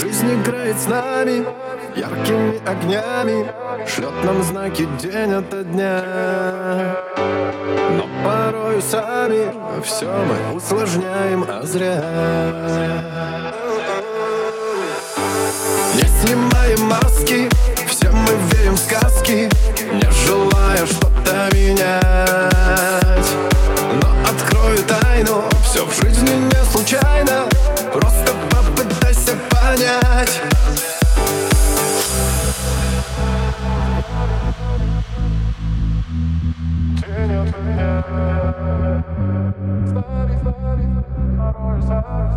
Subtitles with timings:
[0.00, 1.44] Жизнь играет с нами
[1.96, 3.44] яркими огнями
[3.84, 6.04] Шлет нам знаки день ото дня.
[7.96, 9.52] Но порою сами
[9.82, 12.04] все мы усложняем, а зря.
[15.94, 17.47] Не снимаем маски,
[41.80, 42.27] Sorry.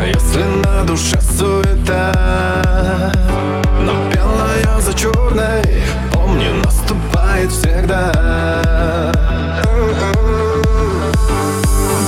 [0.00, 3.12] А если на душе суета
[3.80, 5.62] Но белая за черной
[6.10, 9.12] Помни, наступает всегда.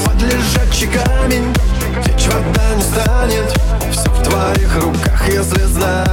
[0.07, 1.55] Под лежачий камень
[2.03, 6.11] Течь вода не станет Все в твоих руках, если знать.